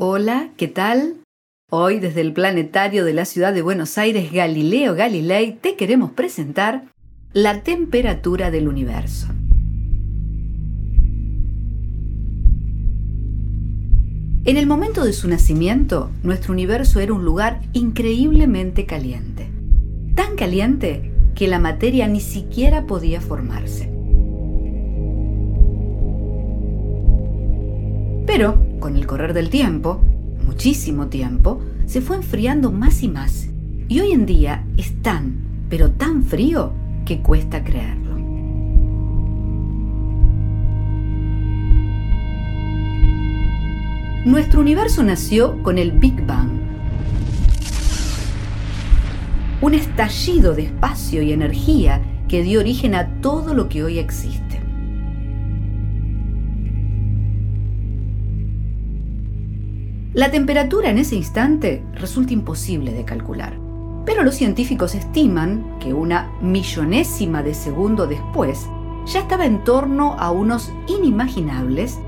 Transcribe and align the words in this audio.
Hola, 0.00 0.50
¿qué 0.56 0.68
tal? 0.68 1.16
Hoy 1.72 1.98
desde 1.98 2.20
el 2.20 2.32
planetario 2.32 3.04
de 3.04 3.12
la 3.12 3.24
ciudad 3.24 3.52
de 3.52 3.62
Buenos 3.62 3.98
Aires, 3.98 4.30
Galileo 4.30 4.94
Galilei, 4.94 5.54
te 5.60 5.74
queremos 5.74 6.12
presentar 6.12 6.84
la 7.32 7.64
temperatura 7.64 8.52
del 8.52 8.68
universo. 8.68 9.26
En 14.44 14.56
el 14.56 14.68
momento 14.68 15.02
de 15.04 15.12
su 15.12 15.26
nacimiento, 15.26 16.12
nuestro 16.22 16.52
universo 16.52 17.00
era 17.00 17.12
un 17.12 17.24
lugar 17.24 17.62
increíblemente 17.72 18.86
caliente. 18.86 19.50
Tan 20.14 20.36
caliente 20.36 21.10
que 21.34 21.48
la 21.48 21.58
materia 21.58 22.06
ni 22.06 22.20
siquiera 22.20 22.86
podía 22.86 23.20
formarse. 23.20 23.97
Pero, 28.28 28.62
con 28.78 28.94
el 28.94 29.06
correr 29.06 29.32
del 29.32 29.48
tiempo, 29.48 30.02
muchísimo 30.44 31.06
tiempo, 31.06 31.62
se 31.86 32.02
fue 32.02 32.16
enfriando 32.16 32.70
más 32.70 33.02
y 33.02 33.08
más. 33.08 33.48
Y 33.88 34.00
hoy 34.00 34.12
en 34.12 34.26
día 34.26 34.66
es 34.76 35.00
tan, 35.00 35.64
pero 35.70 35.92
tan 35.92 36.22
frío 36.22 36.74
que 37.06 37.20
cuesta 37.22 37.64
creerlo. 37.64 38.18
Nuestro 44.26 44.60
universo 44.60 45.02
nació 45.02 45.62
con 45.62 45.78
el 45.78 45.92
Big 45.92 46.26
Bang, 46.26 46.50
un 49.62 49.72
estallido 49.72 50.54
de 50.54 50.64
espacio 50.64 51.22
y 51.22 51.32
energía 51.32 52.02
que 52.28 52.42
dio 52.42 52.60
origen 52.60 52.94
a 52.94 53.08
todo 53.22 53.54
lo 53.54 53.70
que 53.70 53.84
hoy 53.84 53.98
existe. 53.98 54.47
La 60.18 60.32
temperatura 60.32 60.90
en 60.90 60.98
ese 60.98 61.14
instante 61.14 61.80
resulta 61.94 62.32
imposible 62.32 62.92
de 62.92 63.04
calcular, 63.04 63.56
pero 64.04 64.24
los 64.24 64.34
científicos 64.34 64.96
estiman 64.96 65.78
que 65.78 65.94
una 65.94 66.32
millonésima 66.40 67.44
de 67.44 67.54
segundo 67.54 68.08
después 68.08 68.66
ya 69.06 69.20
estaba 69.20 69.46
en 69.46 69.62
torno 69.62 70.14
a 70.14 70.32
unos 70.32 70.72
inimaginables 70.88 72.00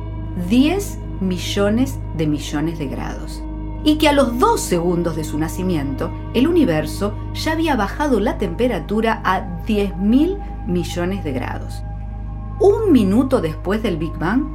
10 0.48 0.98
millones 1.20 2.00
de 2.16 2.26
millones 2.26 2.80
de 2.80 2.88
grados, 2.88 3.44
y 3.84 3.94
que 3.94 4.08
a 4.08 4.12
los 4.12 4.40
dos 4.40 4.60
segundos 4.60 5.14
de 5.14 5.22
su 5.22 5.38
nacimiento 5.38 6.10
el 6.34 6.48
universo 6.48 7.14
ya 7.32 7.52
había 7.52 7.76
bajado 7.76 8.18
la 8.18 8.38
temperatura 8.38 9.22
a 9.22 9.62
10.000 9.66 10.66
millones 10.66 11.22
de 11.22 11.30
grados. 11.30 11.84
Un 12.58 12.90
minuto 12.90 13.40
después 13.40 13.84
del 13.84 13.98
Big 13.98 14.18
Bang, 14.18 14.46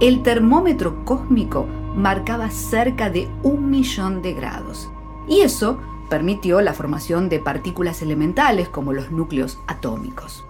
el 0.00 0.22
termómetro 0.22 1.06
cósmico 1.06 1.66
marcaba 1.98 2.50
cerca 2.50 3.10
de 3.10 3.28
un 3.42 3.70
millón 3.70 4.22
de 4.22 4.32
grados. 4.32 4.88
Y 5.26 5.40
eso 5.40 5.78
permitió 6.08 6.60
la 6.60 6.72
formación 6.72 7.28
de 7.28 7.40
partículas 7.40 8.02
elementales 8.02 8.68
como 8.68 8.92
los 8.92 9.10
núcleos 9.10 9.58
atómicos. 9.66 10.44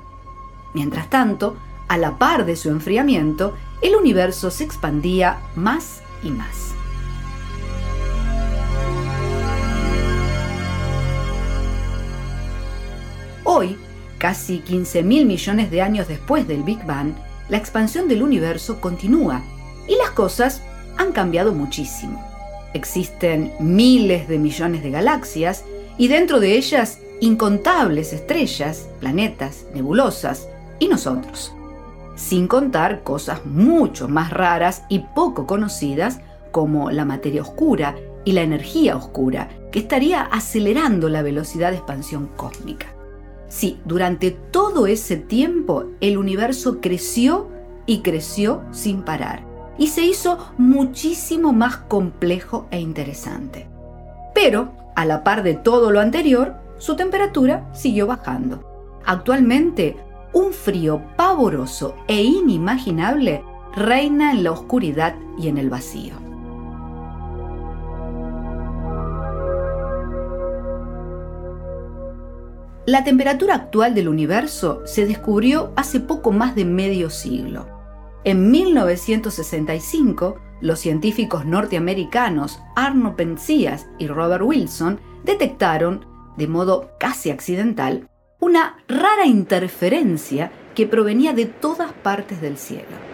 Mientras 0.75 1.09
tanto, 1.09 1.57
a 1.89 1.97
la 1.97 2.19
par 2.19 2.45
de 2.45 2.55
su 2.55 2.69
enfriamiento, 2.69 3.55
el 3.81 3.97
universo 3.97 4.51
se 4.51 4.65
expandía 4.65 5.39
más 5.57 6.03
y 6.23 6.31
más. 6.31 6.75
Hoy, 13.45 13.79
casi 14.19 14.59
15 14.59 15.03
mil 15.03 15.25
millones 15.25 15.71
de 15.71 15.81
años 15.81 16.07
después 16.09 16.47
del 16.47 16.63
Big 16.63 16.85
Bang, 16.85 17.15
la 17.49 17.57
expansión 17.57 18.07
del 18.07 18.23
universo 18.23 18.83
continúa 18.83 19.41
y 19.89 19.97
las 19.97 20.11
cosas 20.11 20.63
han 20.99 21.13
cambiado 21.13 21.55
muchísimo. 21.55 22.23
Existen 22.75 23.53
miles 23.61 24.29
de 24.29 24.39
millones 24.39 24.83
de 24.83 24.91
galaxias 24.91 25.65
y 25.97 26.09
dentro 26.09 26.39
de 26.41 26.57
ellas 26.57 26.99
incontables 27.21 28.13
estrellas, 28.13 28.89
planetas, 29.01 29.65
nebulosas 29.75 30.49
y 30.79 30.89
nosotros. 30.89 31.55
Sin 32.17 32.47
contar 32.47 33.03
cosas 33.03 33.47
mucho 33.47 34.09
más 34.09 34.31
raras 34.31 34.83
y 34.89 35.01
poco 35.15 35.47
conocidas 35.47 36.21
como 36.51 36.91
la 36.91 37.05
materia 37.05 37.43
oscura 37.43 37.97
y 38.25 38.33
la 38.33 38.43
energía 38.43 38.97
oscura, 38.97 39.49
que 39.71 39.79
estaría 39.79 40.23
acelerando 40.23 41.09
la 41.09 41.23
velocidad 41.23 41.71
de 41.71 41.77
expansión 41.77 42.29
cósmica. 42.37 42.87
Sí, 43.49 43.81
durante 43.85 44.33
todo 44.33 44.87
ese 44.87 45.17
tiempo 45.17 45.85
el 46.01 46.19
universo 46.19 46.81
creció 46.81 47.49
y 47.87 48.01
creció 48.01 48.63
sin 48.73 49.03
parar 49.03 49.48
y 49.79 49.87
se 49.87 50.03
hizo 50.03 50.53
muchísimo 50.59 51.53
más 51.53 51.77
complejo 51.77 52.67
e 52.71 52.81
interesante. 52.81 53.69
Pero, 54.35 54.73
a 54.97 55.05
la 55.05 55.23
par 55.23 55.43
de 55.43 55.55
todo 55.55 55.91
lo 55.91 56.01
anterior, 56.01 56.57
su 56.79 56.97
temperatura 56.97 57.69
siguió 57.73 58.07
bajando. 58.07 59.01
Actualmente, 59.07 59.97
un 60.33 60.53
frío 60.53 61.03
pavoroso 61.17 61.95
e 62.09 62.23
inimaginable 62.23 63.43
reina 63.75 64.33
en 64.33 64.45
la 64.45 64.53
oscuridad 64.53 65.15
y 65.39 65.49
en 65.49 65.59
el 65.59 65.71
vacío. 65.71 66.15
La 72.87 73.05
temperatura 73.05 73.55
actual 73.55 73.95
del 73.95 74.09
universo 74.09 74.81
se 74.87 75.07
descubrió 75.07 75.73
hace 75.77 76.01
poco 76.01 76.33
más 76.33 76.55
de 76.55 76.65
medio 76.65 77.11
siglo 77.11 77.78
en 78.25 78.51
1965, 78.51 80.39
los 80.61 80.81
científicos 80.81 81.47
norteamericanos 81.47 82.61
Arno 82.75 83.15
Penzias 83.15 83.87
y 83.99 84.09
Robert 84.09 84.43
Wilson 84.45 84.99
detectaron, 85.25 86.05
de 86.37 86.49
modo 86.49 86.91
casi 86.99 87.31
accidental, 87.31 88.09
una 88.41 88.79
rara 88.89 89.27
interferencia 89.27 90.51
que 90.75 90.87
provenía 90.87 91.33
de 91.33 91.47
todas 91.47 91.93
partes 91.93 92.41
del 92.41 92.57
cielo. 92.57 93.09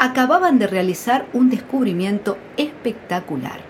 Acababan 0.00 0.58
de 0.58 0.66
realizar 0.66 1.26
un 1.32 1.48
descubrimiento 1.48 2.36
espectacular, 2.56 3.60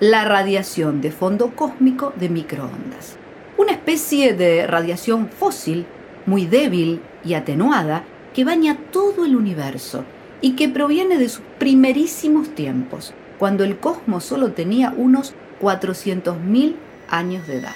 la 0.00 0.24
radiación 0.24 1.02
de 1.02 1.10
fondo 1.10 1.54
cósmico 1.54 2.14
de 2.16 2.30
microondas, 2.30 3.18
una 3.58 3.72
especie 3.72 4.32
de 4.32 4.66
radiación 4.66 5.28
fósil 5.28 5.86
muy 6.28 6.46
débil 6.46 7.00
y 7.24 7.34
atenuada 7.34 8.04
que 8.34 8.44
baña 8.44 8.78
todo 8.92 9.24
el 9.24 9.34
universo 9.34 10.04
y 10.40 10.52
que 10.52 10.68
proviene 10.68 11.16
de 11.16 11.28
sus 11.28 11.42
primerísimos 11.58 12.54
tiempos, 12.54 13.14
cuando 13.38 13.64
el 13.64 13.78
cosmos 13.78 14.24
solo 14.24 14.52
tenía 14.52 14.94
unos 14.96 15.34
400.000 15.60 16.76
años 17.08 17.46
de 17.46 17.56
edad. 17.56 17.74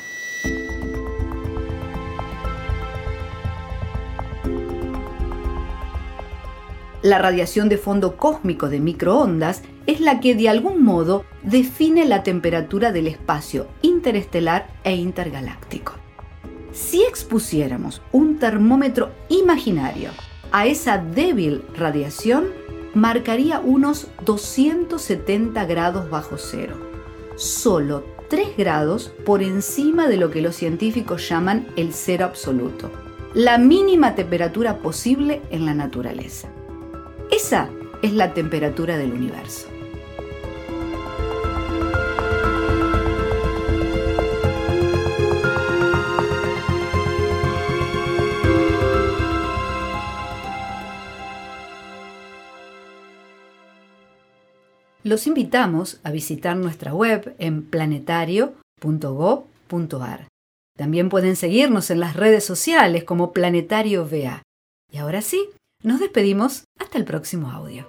La 7.03 7.19
radiación 7.19 7.69
de 7.69 7.79
fondo 7.79 8.17
cósmico 8.17 8.69
de 8.69 8.79
microondas 8.79 9.63
es 9.87 10.01
la 10.01 10.21
que 10.21 10.37
de 10.37 10.49
algún 10.49 10.85
modo 10.85 11.25
define 11.43 12.05
la 12.05 12.23
temperatura 12.23 12.93
del 12.93 13.09
espacio 13.09 13.67
interestelar 13.83 14.69
e 14.85 14.95
intergaláctico. 14.95 16.02
Si 16.73 17.03
expusiéramos 17.03 18.01
un 18.13 18.39
termómetro 18.39 19.11
imaginario 19.29 20.11
a 20.53 20.67
esa 20.67 20.99
débil 20.99 21.63
radiación, 21.77 22.47
marcaría 22.95 23.61
unos 23.61 24.09
270 24.25 25.65
grados 25.67 26.09
bajo 26.09 26.39
cero, 26.39 26.77
solo 27.37 28.05
3 28.29 28.57
grados 28.57 29.13
por 29.27 29.43
encima 29.43 30.09
de 30.09 30.17
lo 30.17 30.31
que 30.31 30.41
los 30.41 30.57
científicos 30.57 31.29
llaman 31.29 31.67
el 31.77 31.93
cero 31.93 32.25
absoluto, 32.25 32.91
la 33.35 33.59
mínima 33.59 34.15
temperatura 34.15 34.79
posible 34.79 35.43
en 35.51 35.67
la 35.67 35.75
naturaleza. 35.75 36.49
Esa 37.31 37.69
es 38.01 38.13
la 38.13 38.33
temperatura 38.35 38.97
del 38.97 39.13
universo. 39.13 39.72
Los 55.05 55.27
invitamos 55.27 55.99
a 56.05 56.13
visitar 56.13 56.57
nuestra 56.57 56.95
web 56.95 57.35
en 57.39 57.65
planetario.gov.ar. 57.65 60.29
También 60.77 61.09
pueden 61.09 61.35
seguirnos 61.37 61.91
en 61.91 62.01
las 62.01 62.17
redes 62.17 62.45
sociales 62.45 63.05
como 63.05 63.33
Planetario 63.33 64.07
VA. 64.07 64.43
Y 64.91 64.99
ahora 64.99 65.23
sí, 65.23 65.49
nos 65.83 66.01
despedimos 66.01 66.65
hasta 66.79 66.99
el 66.99 67.05
próximo 67.05 67.51
audio. 67.51 67.87